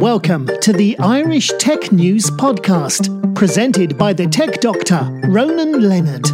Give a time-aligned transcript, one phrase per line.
[0.00, 6.26] Welcome to the Irish Tech News Podcast, presented by the tech doctor, Ronan Leonard.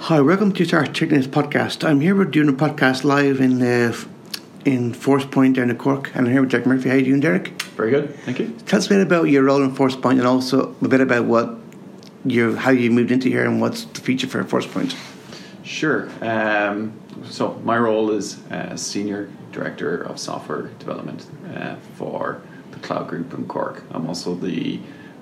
[0.00, 1.88] Hi, welcome to our Tech News Podcast.
[1.88, 3.94] I'm here, we're doing a podcast live in uh,
[4.66, 6.90] in Forcepoint down in Cork, and I'm here with Derek Murphy.
[6.90, 7.62] How are you doing, Derek?
[7.78, 8.54] Very good, thank you.
[8.66, 11.56] Tell us a bit about your role in Forcepoint and also a bit about what
[12.26, 14.94] you how you moved into here and what's the future for Forcepoint.
[15.68, 16.08] Sure.
[16.22, 23.06] Um, so my role is uh, senior director of software development uh, for the Cloud
[23.06, 23.84] Group in Cork.
[23.90, 24.80] I'm also the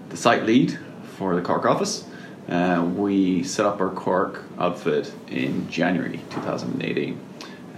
[0.08, 0.78] the site lead
[1.16, 2.06] for the Cork office.
[2.48, 7.20] Uh, we set up our Cork outfit in January 2018,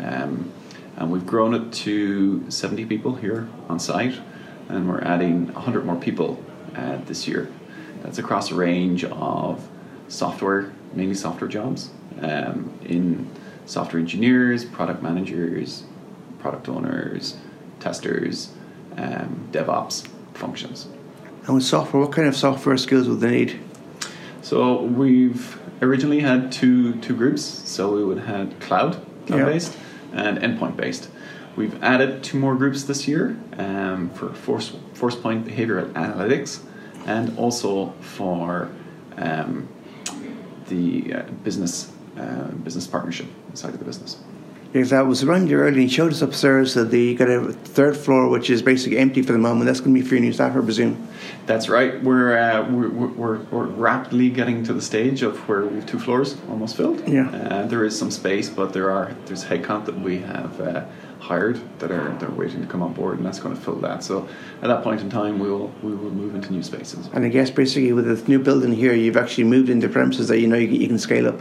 [0.00, 0.52] um,
[0.98, 4.20] and we've grown it to 70 people here on site,
[4.68, 6.44] and we're adding 100 more people
[6.76, 7.50] uh, this year.
[8.02, 9.66] That's across a range of
[10.08, 13.28] software, mainly software jobs, um, in
[13.66, 15.84] software engineers, product managers,
[16.38, 17.36] product owners,
[17.80, 18.50] testers,
[18.96, 20.88] um, DevOps functions.
[21.46, 23.60] And with software, what kind of software skills would they need?
[24.42, 27.42] So we've originally had two two groups.
[27.42, 29.44] So we would have cloud cloud Yeah.
[29.44, 29.76] based
[30.12, 31.08] and endpoint based.
[31.56, 36.60] We've added two more groups this year um, for force Forcepoint behavioral analytics
[37.06, 38.70] and also for
[39.16, 39.68] um,
[40.68, 44.18] the uh, business uh, business partnership side of the business.
[44.72, 47.52] Because I was around here earlier and you showed us upstairs that they got a
[47.52, 49.64] third floor which is basically empty for the moment.
[49.64, 51.08] That's going to be for your new staff, I presume.
[51.46, 52.02] That's right.
[52.02, 55.98] We're, uh, we're, we're, we're rapidly getting to the stage of where we have two
[55.98, 57.08] floors almost filled.
[57.08, 57.30] Yeah.
[57.30, 60.84] Uh, there is some space, but there are there's headcount that we have uh,
[61.20, 63.76] hired that are that are waiting to come on board, and that's going to fill
[63.76, 64.02] that.
[64.02, 64.28] So
[64.62, 67.08] at that point in time, we will we will move into new spaces.
[67.14, 70.40] And I guess basically with this new building here, you've actually moved into premises that
[70.40, 71.40] you know you, you can scale up.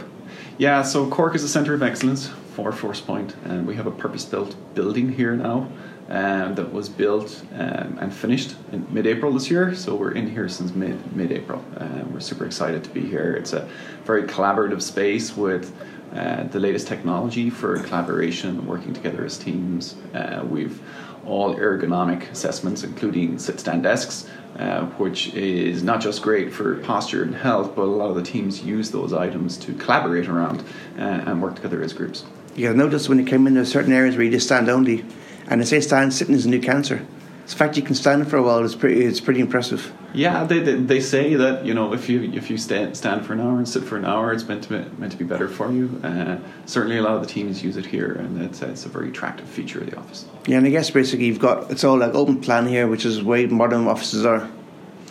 [0.58, 0.82] Yeah.
[0.82, 5.12] So Cork is a centre of excellence for Forcepoint, and we have a purpose-built building
[5.12, 5.68] here now.
[6.10, 9.74] Um, that was built um, and finished in mid-April this year.
[9.74, 11.62] So we're in here since mid mid-April.
[11.76, 13.34] Um, we're super excited to be here.
[13.34, 13.68] It's a
[14.04, 15.70] very collaborative space with
[16.14, 19.96] uh, the latest technology for collaboration, working together as teams.
[20.14, 20.80] Uh, we've
[21.26, 24.26] all ergonomic assessments, including sit-stand desks,
[24.58, 28.22] uh, which is not just great for posture and health, but a lot of the
[28.22, 30.60] teams use those items to collaborate around
[30.98, 32.24] uh, and work together as groups.
[32.56, 35.04] You got notice when you came into certain areas where you just stand only,
[35.46, 37.06] and they say stand sitting is a new cancer.
[37.48, 39.90] The fact you can stand for a while is pretty it's pretty impressive.
[40.12, 43.32] Yeah, they, they, they say that you know if you if you stand stand for
[43.32, 45.48] an hour and sit for an hour, it's meant to be, meant to be better
[45.48, 45.98] for you.
[46.04, 46.36] Uh,
[46.66, 49.48] certainly, a lot of the teams use it here, and it's it's a very attractive
[49.48, 50.26] feature of the office.
[50.46, 53.16] Yeah, and I guess basically you've got it's all like open plan here, which is
[53.18, 54.46] the way modern offices are,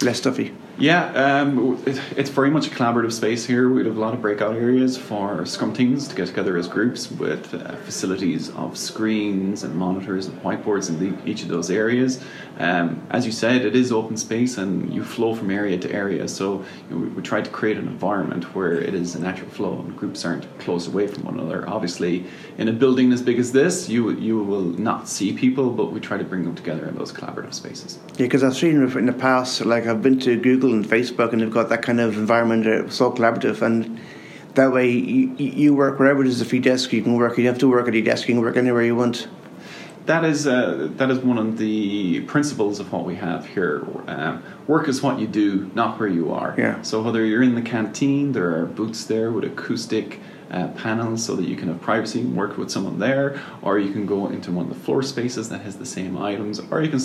[0.03, 0.53] less stuffy.
[0.79, 3.69] Yeah, um, it, it's very much a collaborative space here.
[3.69, 7.09] We have a lot of breakout areas for scrum teams to get together as groups
[7.09, 12.23] with uh, facilities of screens and monitors and whiteboards in the, each of those areas.
[12.59, 16.27] Um, as you said, it is open space and you flow from area to area.
[16.27, 19.49] So you know, we, we try to create an environment where it is a natural
[19.49, 21.67] flow and groups aren't close away from one another.
[21.67, 22.25] Obviously,
[22.59, 25.99] in a building as big as this, you you will not see people, but we
[25.99, 27.97] try to bring them together in those collaborative spaces.
[28.11, 31.41] Yeah, because I've seen in the past, like I've been to Google and Facebook, and
[31.41, 33.99] they've got that kind of environment that's so collaborative, and
[34.55, 37.37] that way you, you work wherever there's a free desk, you can work.
[37.37, 39.27] You don't have to work at your desk; you can work anywhere you want.
[40.05, 43.85] That is uh, that is one of the principles of what we have here.
[44.07, 46.55] Um, work is what you do, not where you are.
[46.57, 46.81] Yeah.
[46.81, 51.35] So whether you're in the canteen, there are booths there with acoustic uh, panels so
[51.35, 54.49] that you can have privacy and work with someone there, or you can go into
[54.51, 57.01] one of the floor spaces that has the same items, or you can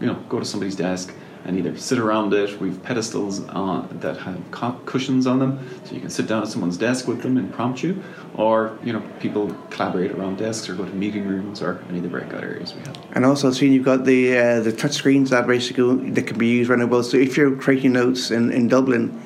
[0.00, 1.12] you know go to somebody's desk
[1.44, 2.58] and either sit around it.
[2.60, 6.76] We've pedestals that have co- cushions on them, so you can sit down at someone's
[6.76, 8.02] desk with them impromptu,
[8.34, 12.04] or you know people collaborate around desks or go to meeting rooms or any of
[12.04, 12.96] the breakout areas we have.
[13.12, 16.38] And also, I've seen you've got the uh, the touch screens that basically that can
[16.38, 17.06] be used around the world.
[17.06, 19.22] So if you're creating notes in, in Dublin,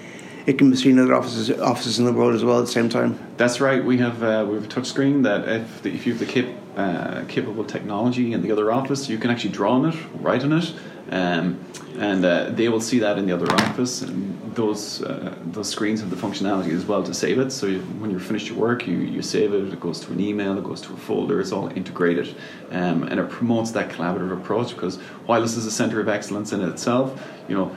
[0.46, 2.72] it can be seen in other offices offices in the world as well at the
[2.72, 3.18] same time.
[3.36, 3.84] That's right.
[3.84, 6.26] We have uh, we have a touch screen that if the, if you have the
[6.26, 6.46] cap,
[6.76, 10.52] uh, capable technology in the other office, you can actually draw on it, write on
[10.52, 10.72] it,
[11.10, 11.64] um,
[11.98, 14.02] and uh, they will see that in the other office.
[14.02, 17.50] And those uh, those screens have the functionality as well to save it.
[17.50, 19.72] So you, when you're finished your work, you, you save it.
[19.72, 20.56] It goes to an email.
[20.58, 21.40] It goes to a folder.
[21.40, 22.34] It's all integrated,
[22.70, 24.74] um, and it promotes that collaborative approach.
[24.74, 24.96] Because
[25.26, 27.76] while this is a center of excellence in itself, you know.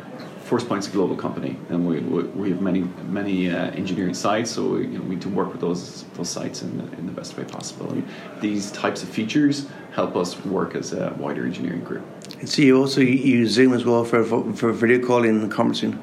[0.51, 4.61] Forcepoint's a global company, and we, we, we have many many uh, engineering sites, so
[4.73, 7.37] we, you know, we do work with those those sites in the, in the best
[7.37, 7.89] way possible.
[7.89, 8.05] And
[8.41, 12.03] these types of features help us work as a wider engineering group.
[12.39, 15.97] And see, you also use Zoom as well for for video calling and conferencing.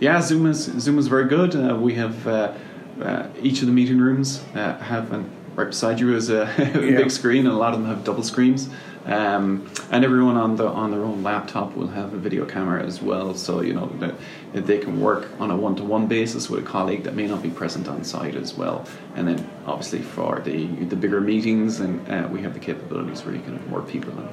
[0.00, 1.54] Yeah, Zoom is Zoom is very good.
[1.54, 2.54] Uh, we have uh,
[3.02, 6.96] uh, each of the meeting rooms uh, have an right beside you is a, Yeah.
[6.98, 8.68] big screen, and a lot of them have double screens.
[9.06, 13.02] Um, and everyone on the on their own laptop will have a video camera as
[13.02, 14.14] well, so you know that
[14.54, 17.50] that they can work on a one-to-one basis with a colleague that may not be
[17.50, 18.86] present on site as well.
[19.14, 23.34] And then obviously for the the bigger meetings, and uh, we have the capabilities where
[23.34, 24.10] you can have more people.
[24.12, 24.24] In.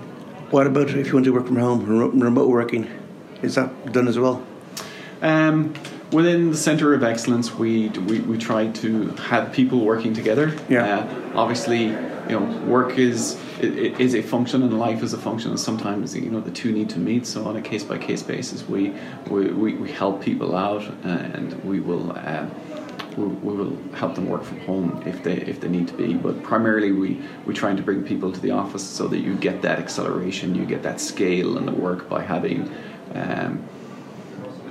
[0.52, 1.86] What about if you want to work from home,
[2.20, 2.88] remote working?
[3.42, 4.42] Is that done as well?
[5.22, 5.74] Um,
[6.12, 10.54] within the Centre of Excellence, we, we we try to have people working together.
[10.70, 11.00] Yeah.
[11.00, 11.86] Uh, obviously,
[12.30, 15.60] you know, work is i- i- is a function and life is a function, and
[15.60, 17.26] sometimes you know the two need to meet.
[17.26, 18.94] So on a case by case basis, we,
[19.30, 22.12] we we we help people out, and we will.
[22.12, 22.46] Uh,
[23.18, 26.14] we, we will help them work from home if they if they need to be.
[26.14, 29.62] But primarily, we we trying to bring people to the office so that you get
[29.64, 32.72] that acceleration, you get that scale in the work by having.
[33.14, 33.64] Um,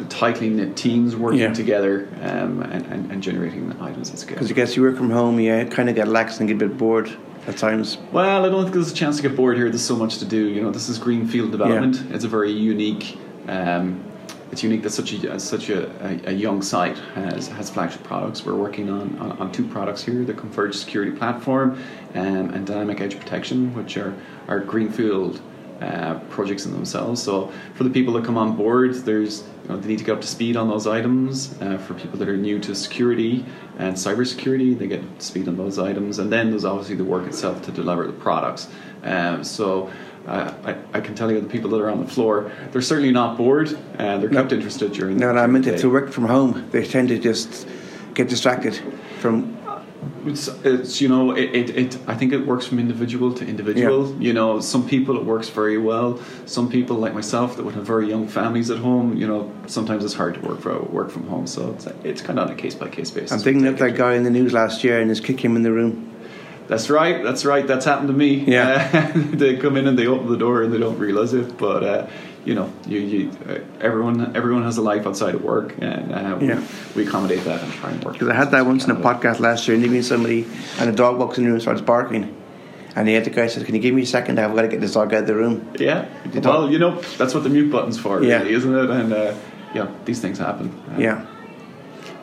[0.09, 1.53] tightly knit teams working Yeah.
[1.53, 4.35] together um, and, and, and generating items at scale.
[4.35, 6.69] Because I guess you work from home, you kind of get lax and get a
[6.69, 7.11] bit bored
[7.47, 7.99] at times.
[8.13, 9.69] Well, I don't think there's a chance to get bored here.
[9.71, 10.47] There's so much to do.
[10.49, 12.03] You know, this is greenfield development.
[12.11, 13.19] It's a very unique.
[13.49, 14.05] Um,
[14.53, 18.45] it's unique that such a such a, a, a young site has has flagship products.
[18.45, 21.81] We're working on, on, on two products here: the Converged Security Platform
[22.15, 24.13] um, and Dynamic Edge Protection, which are
[24.49, 25.41] are greenfield
[25.81, 27.23] uh, projects in themselves.
[27.23, 30.13] So for the people that come on board, there's you know, they need to get
[30.13, 31.55] up to speed on those items.
[31.61, 33.45] Uh, for people that are new to security
[33.79, 36.19] and cybersecurity, they get speed on those items.
[36.19, 38.69] And then there's obviously the work itself to deliver the products.
[39.03, 39.91] Um, so.
[40.27, 43.11] Uh, I, I can tell you the people that are on the floor, they're certainly
[43.11, 43.73] not bored.
[43.99, 45.17] Uh, they're kept interested during.
[45.17, 45.89] The No, no, I meant the it day.
[45.89, 46.69] work from home.
[46.73, 47.67] They tend to just
[48.13, 48.79] get distracted
[49.19, 49.57] from.
[50.25, 54.15] It's, it's you know it, it, it I think it works from individual to individual.
[54.21, 56.21] You know, some people it works very well.
[56.47, 59.17] Some people like myself that would have very young families at home.
[59.17, 61.47] You know, sometimes it's hard to work for work from home.
[61.47, 63.33] So it's it's kind of on a case by case basis.
[63.33, 65.63] I'm thinking of that guy in the news last year and his kick him in
[65.63, 66.07] the room.
[66.71, 67.25] That's right.
[67.25, 67.67] That's right.
[67.67, 68.45] That's happened to me.
[68.45, 68.89] Yeah.
[68.93, 71.59] Uh, they come in and they open the door and they don't realize it.
[71.59, 72.07] But uh,
[72.45, 76.37] you know, you, you uh, everyone everyone has a life outside of work, and uh,
[76.41, 76.63] we, Yeah.
[76.97, 78.15] we accommodate that and try and work.
[78.15, 80.47] Because I had that once in a podcast last year, and even somebody
[80.79, 82.37] and a dog walks in the room and starts barking.
[82.97, 84.41] And the other guy says, Can you give me a second?
[84.41, 85.71] I've got to get this dog out of the room.
[85.79, 86.09] Yeah.
[86.43, 88.39] Well, you know, that's what the mute button's for, Yeah.
[88.39, 88.91] really, isn't it?
[88.91, 89.35] And uh,
[89.75, 90.71] yeah, these things happen.
[90.91, 91.27] Uh, Yeah.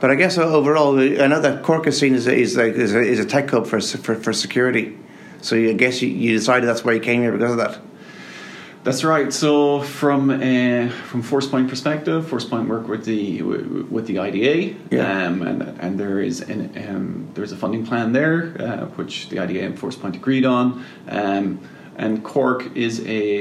[0.02, 2.94] But I guess overall, I know that Cork is seen as a, is like is
[2.94, 4.96] a, is a tech hub for, for for security.
[5.42, 7.80] So I guess you, you decided that's why you came here because of that.
[8.88, 9.34] That's right.
[9.34, 15.25] So from uh, from Forcepoint perspective, Forcepoint work with the with the IDA, Yeah.
[15.25, 19.39] um, and and there is an, um, there's a funding plan there, uh, which the
[19.39, 20.86] IDA and Forcepoint agreed on.
[21.10, 21.60] Um,
[21.98, 23.31] and Cork is a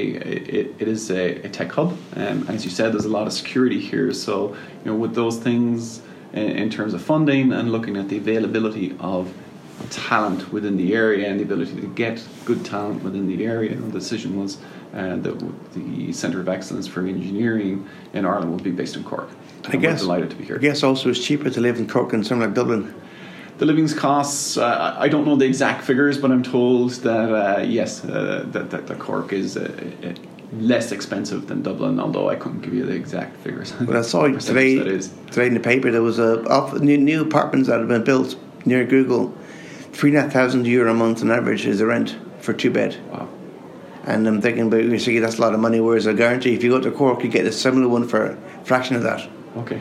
[0.58, 3.28] it, it is a, a tech hub, um, and as you said, there's a lot
[3.28, 4.12] of security here.
[4.12, 6.02] So you know, with those things
[6.32, 9.32] in, in terms of funding and looking at the availability of
[9.90, 13.72] talent within the area and the ability to get good talent within the area.
[13.72, 14.58] And the decision was
[14.94, 19.28] uh, that the Centre of Excellence for Engineering in Ireland will be based in Cork.
[19.66, 20.56] I And guess we're delighted to be here.
[20.56, 22.94] I guess also it's cheaper to live in Cork than somewhere like Dublin.
[23.58, 27.62] The living costs, uh, I don't know the exact figures, but I'm told that uh,
[27.62, 29.72] yes, uh, that, that, that Cork is uh,
[30.04, 30.12] uh,
[30.58, 33.72] less expensive than Dublin, although I couldn't give you the exact figures.
[33.80, 35.12] Well, I saw today That is.
[35.30, 38.36] today in the paper there was a new, new apartments that have been built
[38.66, 39.34] near Google.
[39.96, 42.70] Three and a half thousand euro a month on average is the rent for two
[42.70, 42.98] bed.
[43.10, 43.30] Wow.
[44.04, 45.80] And I'm thinking, but you see, that's a lot of money.
[45.80, 48.36] Whereas I guarantee, if you go to Cork, you get a similar one for a
[48.64, 49.26] fraction of that.
[49.56, 49.80] Okay.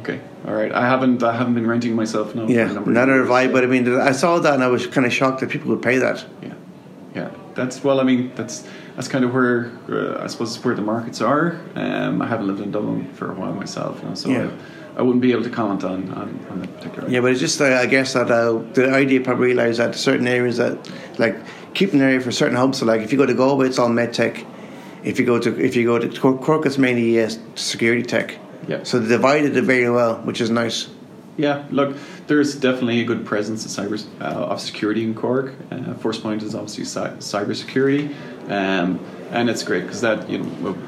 [0.00, 0.20] Okay.
[0.46, 0.70] All right.
[0.70, 1.22] I haven't.
[1.22, 2.46] I haven't been renting myself now.
[2.46, 3.48] Yeah, a neither have I.
[3.48, 5.82] But I mean, I saw that and I was kind of shocked that people would
[5.82, 6.26] pay that.
[6.42, 6.54] Yeah,
[7.14, 7.30] yeah.
[7.54, 8.00] That's well.
[8.00, 11.58] I mean, that's that's kind of where uh, I suppose where the markets are.
[11.74, 14.50] Um, I haven't lived in Dublin for a while myself, you know, so Yeah.
[14.50, 14.50] I,
[14.96, 17.08] I wouldn't be able to comment on on, on that particular.
[17.08, 20.28] Yeah, but it's just uh, I guess that uh, the IDA probably realised that certain
[20.28, 21.36] areas that like
[21.74, 22.78] keep an area for certain hubs.
[22.78, 24.46] So like if you go to Galway, it's all medtech.
[25.02, 28.38] If you go to if you go to Cork, Cork it's mainly uh, security tech.
[28.68, 28.82] Yeah.
[28.84, 30.88] So they divided it very well, which is nice.
[31.36, 31.96] Yeah, look,
[32.28, 35.54] there's definitely a good presence of cyber uh, of security in Cork.
[35.70, 38.14] Uh, Forcepoint is obviously cy- cybersecurity,
[38.48, 40.78] um, and it's great because that you know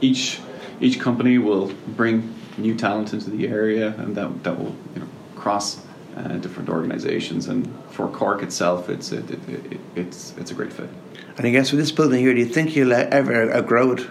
[0.00, 0.40] each
[0.82, 5.08] each company will bring new talent into the area, and that that will you know
[5.36, 5.80] cross
[6.16, 7.46] uh, different organisations.
[7.46, 10.90] And for Cork itself, it's it, it, it, it's it's a great fit.
[11.38, 14.06] And I guess with this building here, do you think you'll ever outgrow it?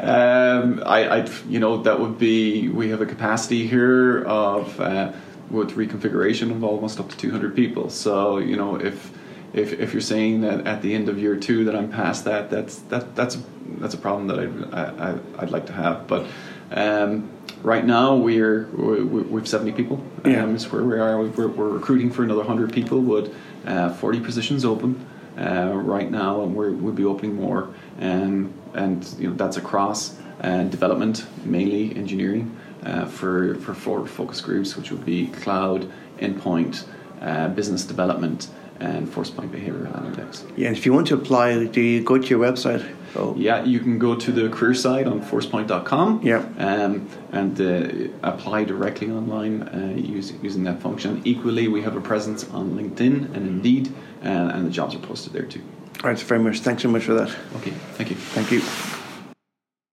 [0.00, 2.68] Um, I, I, you know, that would be.
[2.68, 5.12] We have a capacity here of uh,
[5.50, 7.90] with reconfiguration of almost up to 200 people.
[7.90, 9.12] So you know, if
[9.52, 12.50] if, if you're saying that at the end of year two that I'm past that,
[12.50, 13.38] that's that that's
[13.78, 16.06] that's a problem that I'd, I, I, I'd like to have.
[16.06, 16.26] But
[16.70, 17.30] um,
[17.62, 20.02] right now we're we, we have 70 people.
[20.24, 20.44] Yeah.
[20.44, 21.22] Um, is where we are.
[21.22, 23.34] We're, we're recruiting for another 100 people with
[23.66, 25.06] uh, 40 positions open
[25.38, 27.74] uh, right now, and we're, we'll be opening more.
[28.00, 34.40] Um, and you know that's across uh, development, mainly engineering, uh, for for four focus
[34.40, 36.84] groups, which would be cloud, endpoint,
[37.20, 38.48] uh, business development,
[38.80, 40.42] and Forcepoint behavioral analytics.
[40.56, 42.84] Yeah, and if you want to apply, do you go to your website?
[43.16, 46.44] Oh, Yeah, you can go to the career site on forcepoint.com Yeah.
[46.58, 51.20] um, and uh, apply directly online uh, using, using that function.
[51.24, 53.92] Equally, we have a presence on LinkedIn and Indeed,
[54.24, 55.62] uh, and the jobs are posted there too.
[56.02, 56.60] All right, very much.
[56.60, 57.28] Thanks so much for that.
[57.56, 58.16] Okay, thank you.
[58.16, 58.62] Thank you.